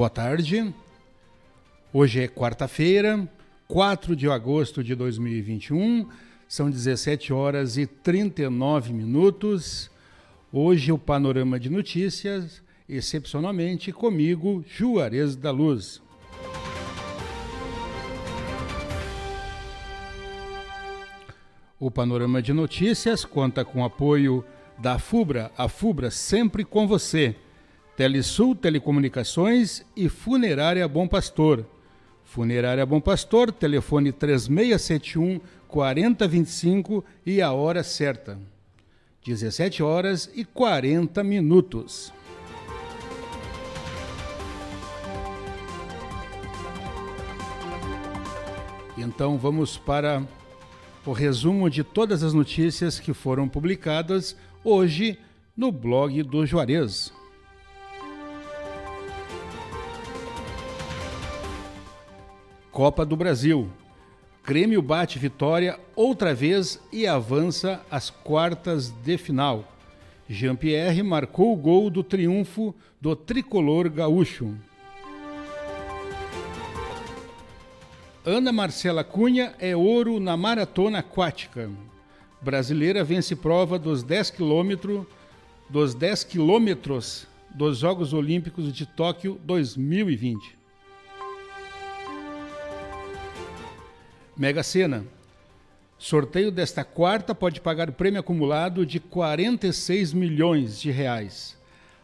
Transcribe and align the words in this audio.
Boa 0.00 0.08
tarde. 0.08 0.74
Hoje 1.92 2.22
é 2.22 2.26
quarta-feira, 2.26 3.28
4 3.68 4.16
de 4.16 4.30
agosto 4.30 4.82
de 4.82 4.94
2021. 4.94 6.08
São 6.48 6.70
17 6.70 7.34
horas 7.34 7.76
e 7.76 7.86
39 7.86 8.94
minutos. 8.94 9.90
Hoje 10.50 10.90
o 10.90 10.96
panorama 10.96 11.60
de 11.60 11.68
notícias, 11.68 12.62
excepcionalmente 12.88 13.92
comigo, 13.92 14.64
Juarez 14.66 15.36
da 15.36 15.50
Luz. 15.50 16.00
O 21.78 21.90
panorama 21.90 22.40
de 22.40 22.54
notícias 22.54 23.26
conta 23.26 23.66
com 23.66 23.84
apoio 23.84 24.42
da 24.78 24.98
FUBRA, 24.98 25.52
a 25.58 25.68
FUBRA 25.68 26.10
sempre 26.10 26.64
com 26.64 26.88
você. 26.88 27.36
Telesul 28.00 28.54
Telecomunicações 28.54 29.84
e 29.94 30.08
Funerária 30.08 30.88
Bom 30.88 31.06
Pastor. 31.06 31.66
Funerária 32.24 32.86
Bom 32.86 32.98
Pastor, 32.98 33.52
telefone 33.52 34.10
3671 34.10 35.38
4025 35.68 37.04
e 37.26 37.42
a 37.42 37.52
hora 37.52 37.82
certa. 37.82 38.38
17 39.22 39.82
horas 39.82 40.30
e 40.34 40.46
40 40.46 41.22
minutos. 41.22 42.10
Então 48.96 49.36
vamos 49.36 49.76
para 49.76 50.26
o 51.04 51.12
resumo 51.12 51.68
de 51.68 51.84
todas 51.84 52.22
as 52.22 52.32
notícias 52.32 52.98
que 52.98 53.12
foram 53.12 53.46
publicadas 53.46 54.34
hoje 54.64 55.18
no 55.54 55.70
blog 55.70 56.22
do 56.22 56.46
Juarez. 56.46 57.19
Copa 62.80 63.04
do 63.04 63.14
Brasil. 63.14 63.68
Grêmio 64.42 64.80
bate 64.80 65.18
vitória 65.18 65.78
outra 65.94 66.32
vez 66.32 66.80
e 66.90 67.06
avança 67.06 67.84
às 67.90 68.08
quartas 68.08 68.88
de 68.88 69.18
final. 69.18 69.70
Jean-Pierre 70.26 71.02
marcou 71.02 71.52
o 71.52 71.56
gol 71.56 71.90
do 71.90 72.02
triunfo 72.02 72.74
do 72.98 73.14
tricolor 73.14 73.90
gaúcho. 73.90 74.54
Ana 78.24 78.50
Marcela 78.50 79.04
Cunha 79.04 79.54
é 79.58 79.76
ouro 79.76 80.18
na 80.18 80.34
maratona 80.34 81.00
aquática. 81.00 81.70
Brasileira 82.40 83.04
vence 83.04 83.36
prova 83.36 83.78
dos 83.78 84.02
10 84.02 84.30
quilômetros 84.30 85.04
dos 85.68 85.94
10 85.94 86.24
quilômetros 86.24 87.26
dos 87.54 87.76
Jogos 87.76 88.14
Olímpicos 88.14 88.72
de 88.72 88.86
Tóquio 88.86 89.38
2020. 89.44 90.59
Mega 94.40 94.62
Sena. 94.62 95.04
Sorteio 95.98 96.50
desta 96.50 96.82
quarta 96.82 97.34
pode 97.34 97.60
pagar 97.60 97.92
prêmio 97.92 98.20
acumulado 98.20 98.86
de 98.86 98.98
46 98.98 100.14
milhões 100.14 100.80
de 100.80 100.90
reais. 100.90 101.58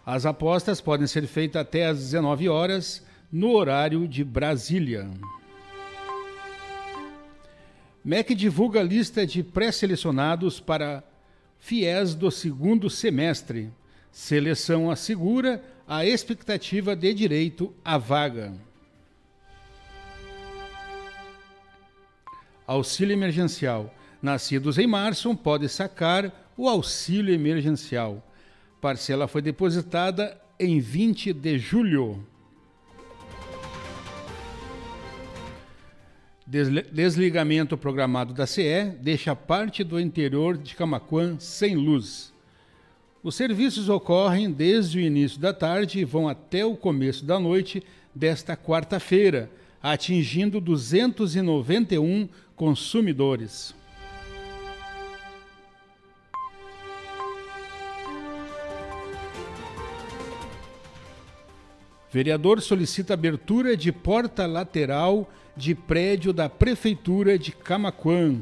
As 0.04 0.26
apostas 0.26 0.78
podem 0.78 1.06
ser 1.06 1.26
feitas 1.26 1.62
até 1.62 1.86
às 1.86 1.96
19 1.96 2.46
horas 2.46 3.02
no 3.32 3.52
horário 3.52 4.06
de 4.06 4.22
Brasília. 4.22 5.08
MEC 8.04 8.34
divulga 8.34 8.80
a 8.80 8.84
lista 8.84 9.26
de 9.26 9.42
pré-selecionados 9.42 10.60
para 10.60 11.02
FIES 11.58 12.14
do 12.14 12.30
segundo 12.30 12.90
semestre. 12.90 13.72
Seleção 14.12 14.90
assegura 14.90 15.64
a 15.88 16.04
expectativa 16.04 16.94
de 16.94 17.14
direito 17.14 17.72
à 17.82 17.96
vaga. 17.96 18.65
Auxílio 22.66 23.12
emergencial. 23.12 23.94
Nascidos 24.20 24.78
em 24.78 24.86
março 24.86 25.34
podem 25.36 25.68
sacar 25.68 26.32
o 26.56 26.68
auxílio 26.68 27.34
emergencial. 27.34 28.22
Parcela 28.80 29.28
foi 29.28 29.42
depositada 29.42 30.40
em 30.58 30.80
20 30.80 31.32
de 31.32 31.58
julho. 31.58 32.26
Desligamento 36.46 37.76
programado 37.76 38.32
da 38.32 38.46
CE 38.46 38.92
deixa 39.00 39.34
parte 39.34 39.82
do 39.82 39.98
interior 39.98 40.56
de 40.56 40.76
Camaquã 40.76 41.36
sem 41.40 41.74
luz. 41.74 42.32
Os 43.22 43.34
serviços 43.34 43.88
ocorrem 43.88 44.50
desde 44.52 44.98
o 44.98 45.00
início 45.00 45.40
da 45.40 45.52
tarde 45.52 45.98
e 45.98 46.04
vão 46.04 46.28
até 46.28 46.64
o 46.64 46.76
começo 46.76 47.24
da 47.24 47.40
noite 47.40 47.82
desta 48.14 48.56
quarta-feira, 48.56 49.50
atingindo 49.82 50.60
291 50.60 52.28
consumidores. 52.56 53.72
Vereador 62.10 62.60
solicita 62.62 63.14
abertura 63.14 63.76
de 63.76 63.92
porta 63.92 64.46
lateral 64.46 65.30
de 65.54 65.74
prédio 65.74 66.32
da 66.32 66.48
Prefeitura 66.48 67.38
de 67.38 67.52
Camaquã. 67.52 68.40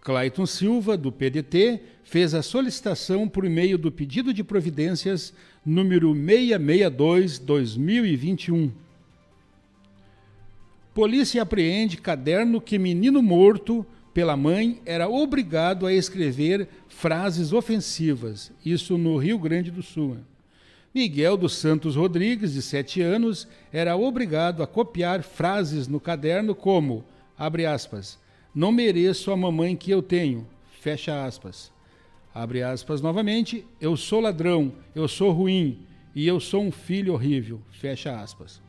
Clayton 0.00 0.46
Silva, 0.46 0.96
do 0.96 1.12
PDT, 1.12 1.82
fez 2.04 2.32
a 2.32 2.40
solicitação 2.42 3.28
por 3.28 3.44
meio 3.44 3.76
do 3.76 3.92
pedido 3.92 4.32
de 4.32 4.42
providências 4.42 5.34
número 5.64 6.14
662-2021. 6.14 8.85
Polícia 10.96 11.42
apreende 11.42 11.98
caderno 11.98 12.58
que 12.58 12.78
menino 12.78 13.22
morto 13.22 13.84
pela 14.14 14.34
mãe 14.34 14.80
era 14.86 15.06
obrigado 15.06 15.84
a 15.84 15.92
escrever 15.92 16.66
frases 16.88 17.52
ofensivas, 17.52 18.50
isso 18.64 18.96
no 18.96 19.18
Rio 19.18 19.38
Grande 19.38 19.70
do 19.70 19.82
Sul. 19.82 20.16
Miguel 20.94 21.36
dos 21.36 21.54
Santos 21.54 21.96
Rodrigues, 21.96 22.54
de 22.54 22.62
7 22.62 23.02
anos, 23.02 23.46
era 23.70 23.94
obrigado 23.94 24.62
a 24.62 24.66
copiar 24.66 25.22
frases 25.22 25.86
no 25.86 26.00
caderno 26.00 26.54
como, 26.54 27.04
abre 27.36 27.66
aspas, 27.66 28.18
não 28.54 28.72
mereço 28.72 29.30
a 29.30 29.36
mamãe 29.36 29.76
que 29.76 29.90
eu 29.90 30.00
tenho, 30.00 30.46
fecha 30.80 31.26
aspas. 31.26 31.70
Abre 32.34 32.62
aspas 32.62 33.02
novamente, 33.02 33.66
eu 33.78 33.98
sou 33.98 34.18
ladrão, 34.18 34.72
eu 34.94 35.06
sou 35.06 35.30
ruim 35.30 35.78
e 36.14 36.26
eu 36.26 36.40
sou 36.40 36.62
um 36.62 36.72
filho 36.72 37.12
horrível, 37.12 37.60
fecha 37.70 38.18
aspas. 38.18 38.64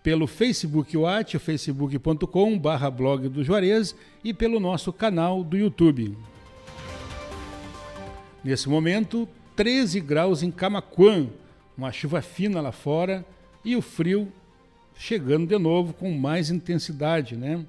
pelo 0.00 0.28
Facebook 0.28 0.96
Watch, 0.96 1.36
facebook.com 1.40 2.56
barra 2.56 2.88
blog 2.88 3.28
do 3.28 3.42
Juarez 3.42 3.96
e 4.22 4.32
pelo 4.32 4.60
nosso 4.60 4.92
canal 4.92 5.42
do 5.42 5.56
YouTube. 5.56 6.16
Nesse 8.44 8.68
momento, 8.68 9.28
13 9.56 9.98
graus 9.98 10.44
em 10.44 10.52
Camaquã, 10.52 11.26
uma 11.76 11.90
chuva 11.90 12.22
fina 12.22 12.60
lá 12.60 12.70
fora 12.70 13.26
e 13.64 13.74
o 13.74 13.82
frio 13.82 14.32
chegando 14.96 15.48
de 15.48 15.58
novo 15.58 15.92
com 15.92 16.12
mais 16.12 16.48
intensidade, 16.48 17.34
né? 17.34 17.66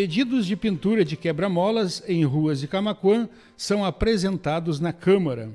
Pedidos 0.00 0.46
de 0.46 0.54
pintura 0.54 1.04
de 1.04 1.16
quebra-molas 1.16 2.04
em 2.06 2.24
ruas 2.24 2.60
de 2.60 2.68
Camaquã 2.68 3.28
são 3.56 3.84
apresentados 3.84 4.78
na 4.78 4.92
Câmara. 4.92 5.50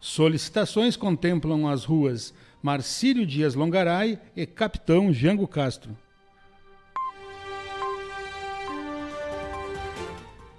Solicitações 0.00 0.96
contemplam 0.96 1.68
as 1.68 1.84
ruas 1.84 2.34
Marcílio 2.60 3.24
Dias 3.24 3.54
Longaray 3.54 4.18
e 4.34 4.44
Capitão 4.46 5.12
Jango 5.12 5.46
Castro. 5.46 5.96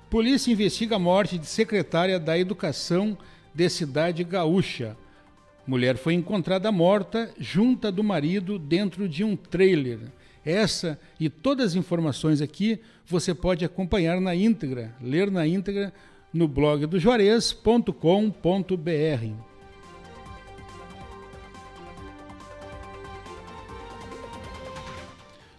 Polícia 0.10 0.54
investiga 0.54 0.96
a 0.96 1.00
morte 1.00 1.38
de 1.38 1.46
secretária 1.46 2.18
da 2.18 2.40
Educação 2.40 3.18
de 3.54 3.70
Cidade 3.70 4.24
Gaúcha. 4.24 4.96
Mulher 5.68 5.98
foi 5.98 6.14
encontrada 6.14 6.72
morta 6.72 7.34
junta 7.38 7.92
do 7.92 8.02
marido 8.02 8.58
dentro 8.58 9.10
de 9.10 9.26
um 9.26 9.36
trailer. 9.36 10.00
Essa 10.46 11.00
e 11.20 11.30
todas 11.30 11.72
as 11.72 11.76
informações 11.76 12.42
aqui 12.42 12.80
você 13.06 13.34
pode 13.34 13.66
acompanhar 13.66 14.22
na 14.22 14.34
íntegra, 14.34 14.96
ler 15.02 15.30
na 15.30 15.46
íntegra 15.46 15.94
no 16.34 16.48
blog 16.48 16.86
do 16.86 17.00
Juarez.com.br. 17.00 17.94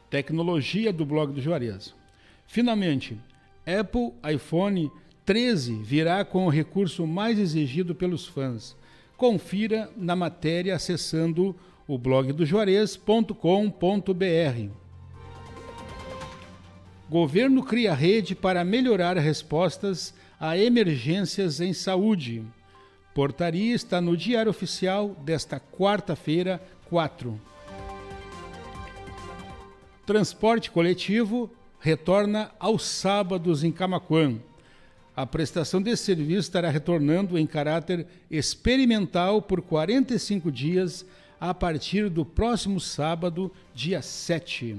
Tecnologia 0.09 0.93
do 0.93 1.05
blog 1.05 1.33
do 1.33 1.41
Juarez. 1.41 1.95
Finalmente, 2.47 3.17
Apple 3.65 4.13
iPhone 4.35 4.91
13 5.25 5.75
virá 5.83 6.25
com 6.25 6.47
o 6.47 6.51
recurso 6.51 7.07
mais 7.07 7.39
exigido 7.39 7.95
pelos 7.95 8.27
fãs 8.27 8.77
confira 9.21 9.91
na 9.99 10.17
matéria 10.17 10.75
acessando 10.75 11.49
o 11.51 11.55
blog 11.99 12.33
do 12.33 12.45
Juarez.com.br. 12.45 13.35
Governo 17.09 17.63
cria 17.65 17.93
rede 17.93 18.35
para 18.35 18.65
melhorar 18.65 19.17
respostas 19.17 20.15
a 20.39 20.57
emergências 20.57 21.61
em 21.61 21.73
saúde. 21.73 22.45
Portaria 23.13 23.75
está 23.75 24.01
no 24.01 24.17
Diário 24.17 24.51
Oficial 24.51 25.17
desta 25.25 25.59
quarta-feira, 25.59 26.63
4. 26.89 27.41
Transporte 30.07 30.71
coletivo 30.71 31.51
retorna 31.81 32.51
aos 32.59 32.85
sábados 32.85 33.65
em 33.65 33.73
Camaquã. 33.73 34.39
A 35.17 35.27
prestação 35.27 35.83
desse 35.83 36.05
serviço 36.05 36.41
estará 36.41 36.71
retornando 36.71 37.37
em 37.37 37.47
caráter 37.47 38.07
experimental 38.31 39.43
por 39.43 39.61
45 39.61 40.51
dias 40.51 41.05
a 41.41 41.55
partir 41.55 42.11
do 42.11 42.25
próximo 42.25 42.79
sábado, 42.79 43.51
dia 43.75 44.03
7. 44.03 44.77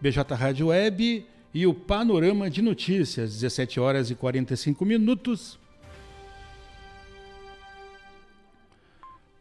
BJ 0.00 0.34
Rádio 0.34 0.66
Web 0.66 1.24
e 1.54 1.66
o 1.66 1.72
Panorama 1.72 2.50
de 2.50 2.60
Notícias, 2.60 3.34
17 3.34 3.78
horas 3.78 4.10
e 4.10 4.16
45 4.16 4.84
minutos. 4.84 5.58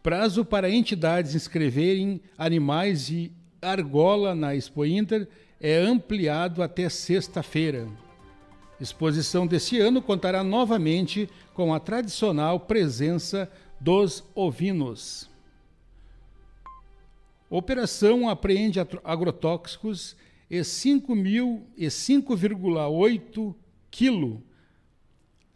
Prazo 0.03 0.45
para 0.45 0.69
entidades 0.69 1.33
inscreverem 1.33 2.21
animais 2.37 3.09
e 3.09 3.31
argola 3.61 4.35
na 4.35 4.55
Expo 4.55 4.85
Inter 4.85 5.27
é 5.59 5.77
ampliado 5.77 6.61
até 6.61 6.87
sexta-feira. 6.87 7.87
Exposição 8.79 9.47
desse 9.47 9.79
ano 9.79 10.01
contará 10.01 10.43
novamente 10.43 11.27
com 11.53 11.73
a 11.73 11.79
tradicional 11.79 12.59
presença 12.59 13.51
dos 13.79 14.23
ovinos. 14.35 15.29
Operação 17.49 18.27
apreende 18.27 18.77
agrotóxicos 19.03 20.17
e 20.49 20.59
5,8 20.59 23.55
quilo, 23.89 24.43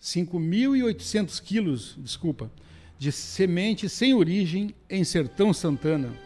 5.800 0.01 1.41
quilos, 1.41 1.97
desculpa, 1.99 2.49
de 2.97 3.11
semente 3.11 3.89
sem 3.89 4.13
origem 4.13 4.73
em 4.89 5.03
Sertão 5.03 5.53
Santana. 5.53 6.17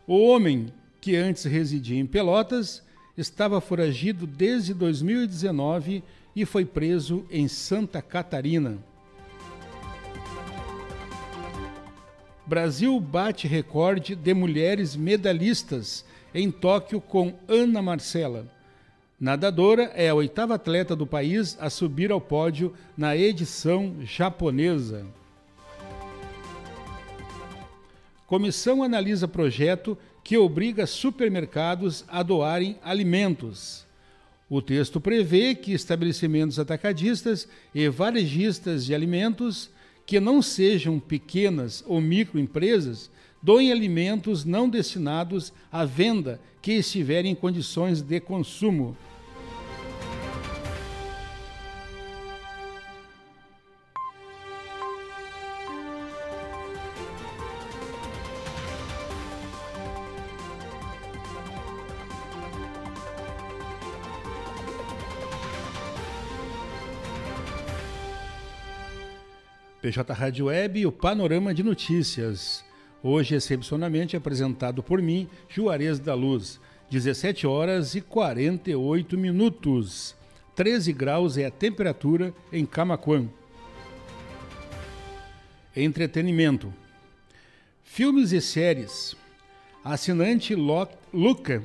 O 0.05 0.19
homem, 0.27 0.73
que 1.01 1.15
antes 1.15 1.45
residia 1.45 1.97
em 1.97 2.05
Pelotas, 2.05 2.83
estava 3.17 3.61
foragido 3.61 4.27
desde 4.27 4.75
2019 4.75 6.03
e 6.35 6.45
foi 6.45 6.65
preso 6.65 7.25
em 7.31 7.47
Santa 7.47 8.03
Catarina. 8.03 8.79
Brasil 12.45 12.99
bate 12.99 13.47
recorde 13.47 14.17
de 14.17 14.35
mulheres 14.35 14.97
medalhistas 14.97 16.05
em 16.35 16.51
Tóquio 16.51 17.01
com 17.01 17.33
Ana 17.47 17.81
Marcela. 17.81 18.56
Nadadora 19.19 19.93
é 19.95 20.11
a 20.11 20.15
oitava 20.15 20.57
atleta 20.57 20.95
do 20.95 21.07
país 21.07 21.57
a 21.59 21.71
subir 21.71 22.13
ao 22.13 22.21
pódio 22.21 22.75
na 22.95 23.17
edição 23.17 23.97
japonesa. 24.03 25.07
Comissão 28.27 28.83
analisa 28.83 29.27
projeto 29.27 29.97
que 30.23 30.37
obriga 30.37 30.87
supermercados 30.87 32.05
a 32.09 32.23
doarem 32.23 32.79
alimentos. 32.83 33.87
O 34.51 34.61
texto 34.61 35.01
prevê 35.01 35.55
que 35.55 35.73
estabelecimentos 35.73 36.59
atacadistas 36.59 37.49
e 37.75 37.89
varejistas 37.89 38.85
de 38.85 38.95
alimentos 38.95 39.71
que 40.05 40.21
não 40.21 40.43
sejam 40.43 41.01
pequenas 41.01 41.83
ou 41.87 42.03
microempresas 42.03 43.11
doem 43.47 43.71
alimentos 43.71 44.45
não 44.45 44.69
destinados 44.69 45.53
à 45.71 45.85
venda 45.85 46.41
que 46.61 46.73
estiverem 46.73 47.31
em 47.31 47.35
condições 47.37 48.03
de 48.03 48.19
consumo. 48.19 48.97
PJ 69.81 70.13
Rádio 70.13 70.47
Web 70.47 70.85
o 70.85 70.91
Panorama 70.91 71.55
de 71.55 71.63
Notícias. 71.63 72.66
Hoje, 73.09 73.37
excepcionalmente, 73.37 74.17
apresentado 74.17 74.83
por 74.83 75.01
mim, 75.01 75.29
Juarez 75.49 76.01
da 76.01 76.13
Luz. 76.13 76.59
17 76.91 77.47
horas 77.47 77.95
e 77.95 78.01
48 78.01 79.17
minutos. 79.17 80.17
13 80.57 80.93
graus 80.93 81.39
é 81.39 81.47
a 81.47 81.51
temperatura 81.53 82.35
em 82.53 82.67
Camaquã. 82.67 83.29
Entretenimento. 85.77 86.75
Filmes 87.85 88.33
e 88.33 88.41
séries. 88.41 89.15
Assinante 89.85 90.57
Luca 90.57 91.63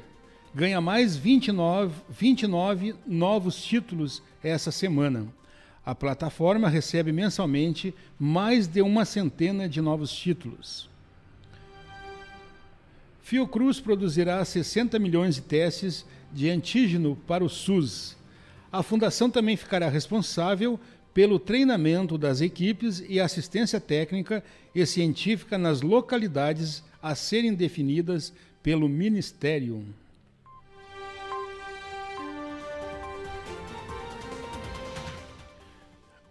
ganha 0.54 0.80
mais 0.80 1.18
29, 1.18 2.04
29 2.08 2.94
novos 3.08 3.64
títulos 3.64 4.22
essa 4.44 4.72
semana. 4.72 5.26
A 5.84 5.96
plataforma 5.96 6.70
recebe 6.70 7.12
mensalmente 7.12 7.96
mais 8.20 8.68
de 8.68 8.84
uma 8.84 9.06
centena 9.06 9.68
de 9.68 9.82
novos 9.82 10.14
títulos. 10.14 10.91
Fiocruz 13.32 13.80
produzirá 13.80 14.44
60 14.44 15.00
milhões 15.00 15.36
de 15.36 15.42
testes 15.44 16.06
de 16.34 16.50
antígeno 16.50 17.16
para 17.26 17.46
o 17.46 17.48
SUS. 17.48 18.18
A 18.70 18.84
fundação 18.84 19.30
também 19.30 19.56
ficará 19.56 19.88
responsável 19.88 20.78
pelo 21.14 21.40
treinamento 21.40 22.18
das 22.18 22.42
equipes 22.42 23.02
e 23.08 23.22
assistência 23.22 23.80
técnica 23.80 24.44
e 24.76 24.86
científica 24.86 25.58
nas 25.58 25.82
localidades 25.82 26.84
a 27.02 27.16
serem 27.16 27.54
definidas 27.54 28.34
pelo 28.62 28.90
Ministério. 28.90 29.86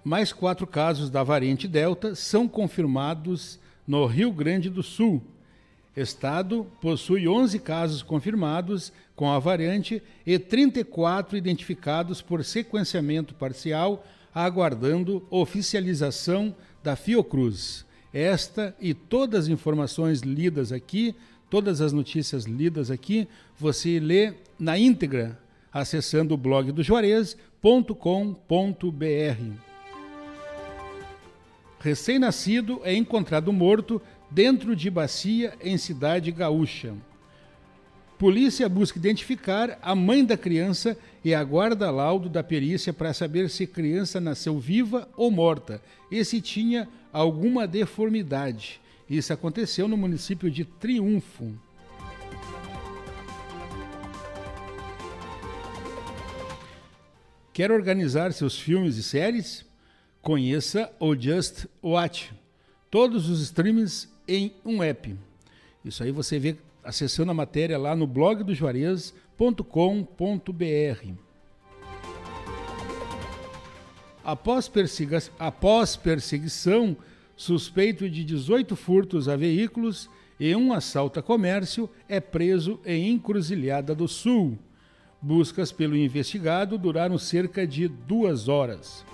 Mais 0.05 0.35
quatro 0.35 0.67
casos 0.67 1.09
da 1.09 1.23
variante 1.23 1.67
Delta 1.67 2.15
são 2.15 2.47
confirmados 2.47 3.59
no 3.87 4.05
Rio 4.05 4.31
Grande 4.31 4.69
do 4.69 4.83
Sul. 4.83 5.23
Estado 5.97 6.67
possui 6.81 7.27
11 7.27 7.59
casos 7.59 8.03
confirmados 8.03 8.93
com 9.17 9.31
a 9.31 9.39
variante 9.39 10.03
e 10.25 10.39
34 10.39 11.37
identificados 11.37 12.23
por 12.23 12.45
sequenciamento 12.45 13.35
parcial, 13.35 14.07
aguardando 14.33 15.27
oficialização 15.31 16.55
da 16.83 16.95
Fiocruz. 16.95 17.85
Esta 18.13 18.75
e 18.81 18.95
todas 18.95 19.45
as 19.45 19.49
informações 19.49 20.21
lidas 20.21 20.73
aqui, 20.73 21.15
todas 21.49 21.81
as 21.81 21.93
notícias 21.93 22.45
lidas 22.45 22.91
aqui, 22.91 23.29
você 23.59 23.99
lê 23.99 24.35
na 24.59 24.79
íntegra 24.79 25.39
acessando 25.73 26.35
o 26.35 26.37
blog 26.37 26.73
do 26.73 26.83
Juarez.com.br. 26.83 27.41
Recém-nascido 31.81 32.81
é 32.85 32.95
encontrado 32.95 33.53
morto 33.53 34.03
dentro 34.31 34.77
de 34.77 34.89
bacia 34.89 35.55
em 35.61 35.77
cidade 35.77 36.31
gaúcha. 36.31 36.95
Polícia 38.19 38.69
busca 38.69 38.99
identificar 38.99 39.79
a 39.81 39.95
mãe 39.95 40.23
da 40.25 40.37
criança 40.37 40.97
e 41.25 41.35
aguarda 41.35 41.91
laudo 41.91 42.29
da 42.29 42.43
perícia 42.43 42.93
para 42.93 43.15
saber 43.15 43.49
se 43.49 43.67
criança 43.67 44.21
nasceu 44.21 44.59
viva 44.59 45.09
ou 45.17 45.31
morta 45.31 45.83
e 46.11 46.23
se 46.23 46.41
tinha 46.41 46.87
alguma 47.11 47.67
deformidade. 47.67 48.79
Isso 49.09 49.33
aconteceu 49.33 49.89
no 49.89 49.97
município 49.97 50.51
de 50.51 50.65
Triunfo. 50.65 51.53
Quer 57.55 57.73
organizar 57.73 58.33
seus 58.33 58.59
filmes 58.59 58.97
e 58.97 59.03
séries? 59.03 59.65
Conheça 60.23 60.93
o 61.01 61.17
Just 61.17 61.67
Watch. 61.83 62.33
Todos 62.91 63.29
os 63.29 63.41
streams 63.41 64.09
em 64.31 64.53
um 64.65 64.83
app. 64.83 65.17
Isso 65.85 66.03
aí 66.05 66.13
você 66.13 66.39
vê 66.39 66.57
acessando 66.85 67.33
a 67.33 67.35
matéria 67.35 67.77
lá 67.77 67.97
no 67.97 68.07
blog 68.07 68.45
do 68.45 68.55
Juarez.com.br. 68.55 69.15
Após, 74.23 74.69
persiga 74.69 75.21
após 75.39 75.97
perseguição, 75.97 76.97
suspeito 77.37 78.09
de 78.09 78.23
18 78.23 78.77
furtos 78.77 79.29
a 79.29 79.37
veículos 79.37 80.09
e 80.39 80.55
um 80.55 80.73
assalto 80.73 81.19
a 81.19 81.23
comércio 81.23 81.91
é 82.09 82.21
preso 82.21 82.79
em 82.85 83.11
Encruzilhada 83.11 83.95
do 83.95 84.07
Sul. 84.07 84.57
Buscas 85.21 85.73
pelo 85.73 85.97
investigado 85.97 86.79
duraram 86.79 87.19
cerca 87.19 87.67
de 87.67 87.89
duas 87.89 88.49
horas. 88.49 89.05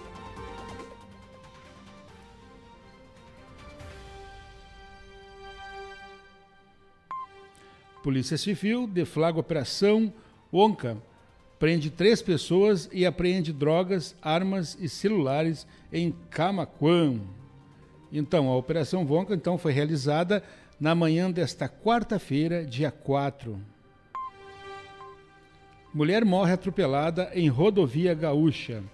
Polícia 8.07 8.39
Civil 8.39 8.87
deflagra 8.87 9.41
operação 9.41 10.13
Onca, 10.53 10.97
prende 11.59 11.91
três 11.91 12.23
pessoas 12.23 12.89
e 12.93 13.05
apreende 13.05 13.53
drogas, 13.53 14.15
armas 14.23 14.79
e 14.81 14.89
celulares 14.89 15.67
em 15.93 16.15
Camaquã. 16.31 17.19
Então, 18.13 18.49
a 18.49 18.55
operação 18.55 19.05
Vonca 19.05 19.35
então 19.35 19.59
foi 19.59 19.73
realizada 19.73 20.41
na 20.79 20.95
manhã 20.95 21.29
desta 21.29 21.69
quarta-feira, 21.69 22.65
dia 22.65 22.93
4. 22.93 23.61
Mulher 25.93 26.25
morre 26.25 26.53
atropelada 26.53 27.33
em 27.35 27.49
rodovia 27.49 28.15
gaúcha. 28.15 28.85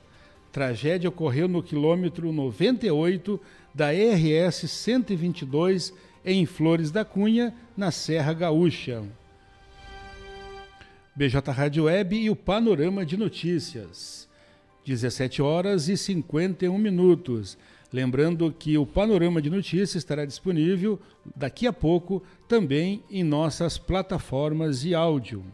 Tragédia 0.50 1.10
ocorreu 1.10 1.46
no 1.46 1.62
quilômetro 1.62 2.32
98 2.32 3.38
da 3.74 3.90
RS 3.90 4.70
122 4.70 5.92
em 6.24 6.46
Flores 6.46 6.90
da 6.90 7.04
Cunha, 7.04 7.54
na 7.76 7.90
Serra 7.90 8.32
Gaúcha. 8.32 9.02
BJ 11.14 11.50
Rádio 11.52 11.84
Web 11.84 12.16
e 12.16 12.30
o 12.30 12.36
Panorama 12.36 13.04
de 13.04 13.16
Notícias. 13.16 14.28
17 14.84 15.42
horas 15.42 15.88
e 15.88 15.96
51 15.96 16.76
minutos. 16.78 17.58
Lembrando 17.92 18.50
que 18.50 18.78
o 18.78 18.86
Panorama 18.86 19.42
de 19.42 19.50
Notícias 19.50 19.96
estará 19.96 20.24
disponível 20.24 20.98
daqui 21.36 21.66
a 21.66 21.72
pouco 21.72 22.22
também 22.48 23.02
em 23.10 23.22
nossas 23.22 23.76
plataformas 23.76 24.80
de 24.80 24.94
áudio. 24.94 25.44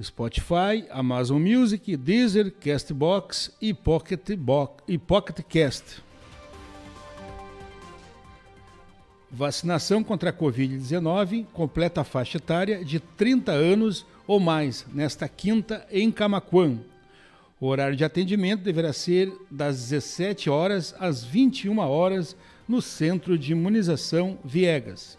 Spotify, 0.00 0.86
Amazon 0.90 1.40
Music, 1.40 1.96
Deezer, 1.96 2.52
Castbox 2.52 3.56
e 3.60 3.72
Pocket, 3.72 4.30
e 4.88 4.98
Pocket 4.98 5.40
Cast. 5.48 6.02
Vacinação 9.36 10.04
contra 10.04 10.30
a 10.30 10.32
Covid-19 10.32 11.44
completa 11.52 12.02
a 12.02 12.04
faixa 12.04 12.36
etária 12.36 12.84
de 12.84 13.00
30 13.00 13.50
anos 13.50 14.06
ou 14.28 14.38
mais 14.38 14.86
nesta 14.94 15.28
quinta 15.28 15.84
em 15.90 16.08
Camaquã. 16.12 16.78
O 17.60 17.66
horário 17.66 17.96
de 17.96 18.04
atendimento 18.04 18.62
deverá 18.62 18.92
ser 18.92 19.32
das 19.50 19.88
17 19.88 20.48
horas 20.48 20.94
às 21.00 21.24
21 21.24 21.76
horas 21.80 22.36
no 22.68 22.80
Centro 22.80 23.36
de 23.36 23.50
Imunização 23.50 24.38
Viegas. 24.44 25.18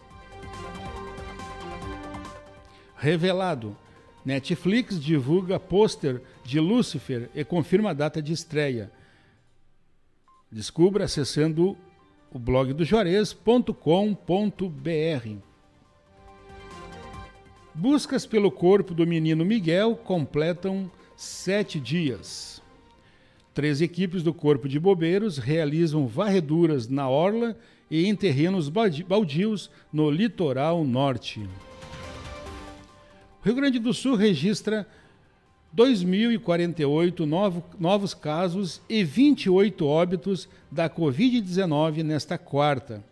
Revelado: 2.96 3.76
Netflix 4.24 4.98
divulga 4.98 5.60
pôster 5.60 6.22
de 6.42 6.58
Lucifer 6.58 7.28
e 7.34 7.44
confirma 7.44 7.90
a 7.90 7.94
data 7.94 8.22
de 8.22 8.32
estreia. 8.32 8.90
Descubra 10.50 11.04
acessando 11.04 11.76
o 12.36 12.38
blog 12.38 12.74
do 12.74 12.84
Juarez.com.br. 12.84 13.72
Buscas 17.74 18.26
pelo 18.26 18.50
corpo 18.50 18.92
do 18.92 19.06
menino 19.06 19.42
Miguel 19.42 19.96
completam 19.96 20.90
sete 21.16 21.80
dias. 21.80 22.62
Três 23.54 23.80
equipes 23.80 24.22
do 24.22 24.34
Corpo 24.34 24.68
de 24.68 24.78
Bobeiros 24.78 25.38
realizam 25.38 26.06
varreduras 26.06 26.88
na 26.88 27.08
orla 27.08 27.56
e 27.90 28.04
em 28.06 28.14
terrenos 28.14 28.68
baldios 28.68 29.70
no 29.90 30.10
litoral 30.10 30.84
norte. 30.84 31.40
O 33.40 33.46
Rio 33.46 33.54
Grande 33.54 33.78
do 33.78 33.94
Sul 33.94 34.14
registra 34.14 34.86
2.048 35.76 37.26
novo, 37.26 37.62
novos 37.78 38.14
casos 38.14 38.80
e 38.88 39.04
28 39.04 39.86
óbitos 39.86 40.48
da 40.70 40.88
Covid-19 40.88 42.02
nesta 42.02 42.38
quarta. 42.38 43.04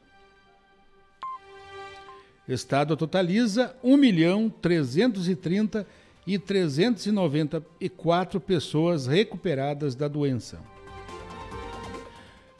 Estado 2.48 2.96
totaliza 2.96 3.76
1 3.82 3.96
milhão 3.98 4.48
330 4.48 5.86
e 6.26 6.38
394 6.38 8.40
pessoas 8.40 9.06
recuperadas 9.06 9.94
da 9.94 10.08
doença. 10.08 10.58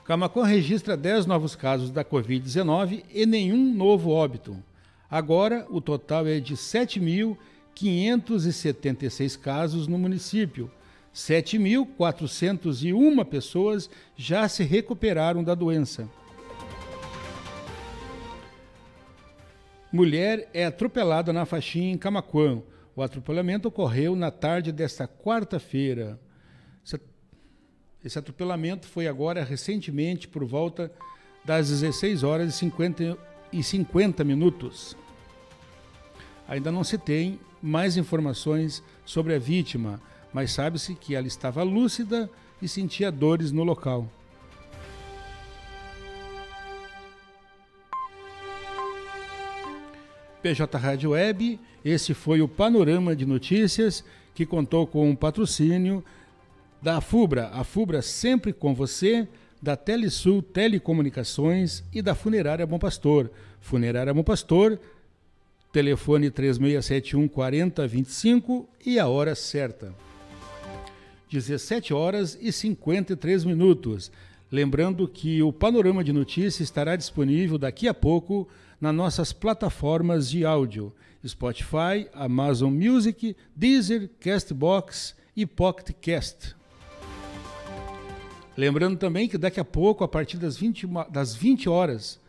Camacuã 0.04 0.44
registra 0.44 0.98
10 0.98 1.24
novos 1.24 1.56
casos 1.56 1.90
da 1.90 2.04
Covid-19 2.04 3.04
e 3.10 3.24
nenhum 3.24 3.74
novo 3.74 4.10
óbito. 4.10 4.54
Agora, 5.10 5.66
o 5.70 5.80
total 5.80 6.26
é 6.26 6.40
de 6.40 6.56
7.000 6.56 7.38
576 7.74 9.36
casos 9.36 9.88
no 9.88 9.98
município. 9.98 10.70
7.401 11.14 13.24
pessoas 13.24 13.88
já 14.16 14.48
se 14.48 14.64
recuperaram 14.64 15.44
da 15.44 15.54
doença. 15.54 16.10
Mulher 19.92 20.48
é 20.52 20.66
atropelada 20.66 21.32
na 21.32 21.46
faixinha 21.46 21.92
em 21.92 21.98
Camaquã. 21.98 22.60
O 22.96 23.02
atropelamento 23.02 23.68
ocorreu 23.68 24.16
na 24.16 24.30
tarde 24.30 24.72
desta 24.72 25.06
quarta-feira. 25.06 26.18
Esse 28.04 28.18
atropelamento 28.18 28.86
foi 28.86 29.06
agora 29.06 29.42
recentemente 29.42 30.28
por 30.28 30.44
volta 30.44 30.92
das 31.44 31.70
16 31.70 32.22
horas 32.22 32.54
e 32.54 32.58
50, 32.58 33.18
e 33.52 33.62
50 33.62 34.24
minutos. 34.24 34.96
Ainda 36.46 36.70
não 36.70 36.84
se 36.84 36.98
tem 36.98 37.40
mais 37.62 37.96
informações 37.96 38.82
sobre 39.04 39.34
a 39.34 39.38
vítima, 39.38 40.00
mas 40.32 40.52
sabe-se 40.52 40.94
que 40.94 41.14
ela 41.14 41.26
estava 41.26 41.62
lúcida 41.62 42.28
e 42.60 42.68
sentia 42.68 43.10
dores 43.10 43.50
no 43.52 43.64
local. 43.64 44.08
PJ 50.42 50.76
Rádio 50.76 51.10
Web, 51.12 51.58
esse 51.82 52.12
foi 52.12 52.42
o 52.42 52.48
panorama 52.48 53.16
de 53.16 53.24
notícias 53.24 54.04
que 54.34 54.44
contou 54.44 54.86
com 54.86 55.10
o 55.10 55.16
patrocínio 55.16 56.04
da 56.82 57.00
FUBRA, 57.00 57.48
a 57.54 57.64
FUBRA 57.64 58.02
sempre 58.02 58.52
com 58.52 58.74
você, 58.74 59.26
da 59.62 59.74
Telesul 59.74 60.42
Telecomunicações 60.42 61.82
e 61.90 62.02
da 62.02 62.14
Funerária 62.14 62.66
Bom 62.66 62.78
Pastor. 62.78 63.30
Funerária 63.58 64.12
Bom 64.12 64.22
Pastor, 64.22 64.78
telefone 65.74 66.30
3671 66.30 67.26
4025 67.26 68.68
e 68.86 68.96
a 68.96 69.08
hora 69.08 69.34
certa. 69.34 69.92
17 71.28 71.92
horas 71.92 72.38
e 72.40 72.52
53 72.52 73.44
minutos. 73.44 74.12
Lembrando 74.52 75.08
que 75.08 75.42
o 75.42 75.52
panorama 75.52 76.04
de 76.04 76.12
notícias 76.12 76.60
estará 76.60 76.94
disponível 76.94 77.58
daqui 77.58 77.88
a 77.88 77.92
pouco 77.92 78.48
nas 78.80 78.94
nossas 78.94 79.32
plataformas 79.32 80.30
de 80.30 80.44
áudio: 80.44 80.92
Spotify, 81.26 82.06
Amazon 82.12 82.72
Music, 82.72 83.36
Deezer, 83.56 84.08
Castbox 84.20 85.16
e 85.36 85.44
Pocket 85.44 85.92
Cast. 86.00 86.54
Lembrando 88.56 88.96
também 88.96 89.26
que 89.26 89.36
daqui 89.36 89.58
a 89.58 89.64
pouco, 89.64 90.04
a 90.04 90.08
partir 90.08 90.36
das 90.36 90.56
20, 90.56 90.86
das 91.10 91.34
20 91.34 91.68
horas, 91.68 92.20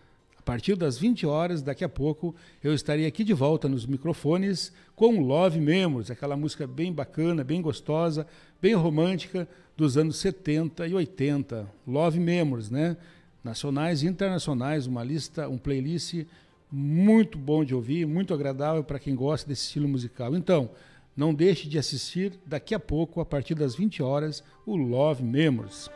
partir 0.45 0.75
das 0.75 0.99
20 0.99 1.25
horas, 1.25 1.63
daqui 1.63 1.83
a 1.83 1.89
pouco, 1.89 2.35
eu 2.63 2.71
estarei 2.71 3.07
aqui 3.07 3.23
de 3.23 3.33
volta 3.33 3.67
nos 3.67 3.87
microfones 3.87 4.71
com 4.95 5.19
Love 5.19 5.59
Memories, 5.59 6.11
aquela 6.11 6.37
música 6.37 6.67
bem 6.67 6.93
bacana, 6.93 7.43
bem 7.43 7.61
gostosa, 7.63 8.27
bem 8.61 8.75
romântica 8.75 9.47
dos 9.75 9.97
anos 9.97 10.17
70 10.17 10.87
e 10.87 10.93
80. 10.93 11.67
Love 11.87 12.19
Memories, 12.19 12.69
né? 12.69 12.95
Nacionais 13.43 14.03
e 14.03 14.07
internacionais, 14.07 14.85
uma 14.85 15.03
lista, 15.03 15.49
um 15.49 15.57
playlist 15.57 16.25
muito 16.71 17.39
bom 17.39 17.65
de 17.65 17.73
ouvir, 17.73 18.05
muito 18.05 18.33
agradável 18.33 18.83
para 18.83 18.99
quem 18.99 19.15
gosta 19.15 19.49
desse 19.49 19.63
estilo 19.63 19.87
musical. 19.87 20.35
Então, 20.35 20.69
não 21.17 21.33
deixe 21.33 21.67
de 21.67 21.79
assistir 21.79 22.33
daqui 22.45 22.75
a 22.75 22.79
pouco, 22.79 23.19
a 23.19 23.25
partir 23.25 23.55
das 23.55 23.75
20 23.75 24.03
horas, 24.03 24.43
o 24.63 24.75
Love 24.75 25.23
Memories. 25.23 25.89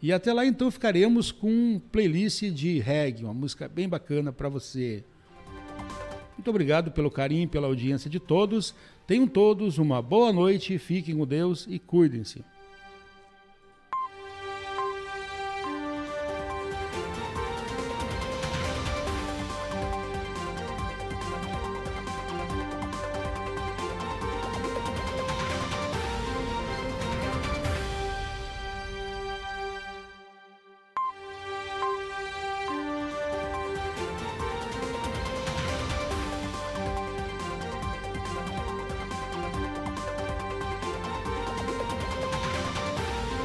E 0.00 0.12
até 0.12 0.32
lá 0.32 0.46
então 0.46 0.70
ficaremos 0.70 1.32
com 1.32 1.80
playlist 1.90 2.44
de 2.50 2.78
reggae, 2.78 3.24
uma 3.24 3.34
música 3.34 3.68
bem 3.68 3.88
bacana 3.88 4.32
para 4.32 4.48
você. 4.48 5.04
Muito 6.36 6.48
obrigado 6.50 6.92
pelo 6.92 7.10
carinho, 7.10 7.48
pela 7.48 7.66
audiência 7.66 8.08
de 8.08 8.20
todos. 8.20 8.74
Tenham 9.08 9.26
todos 9.26 9.76
uma 9.76 10.00
boa 10.00 10.32
noite, 10.32 10.78
fiquem 10.78 11.16
com 11.16 11.26
Deus 11.26 11.66
e 11.68 11.80
cuidem-se. 11.80 12.44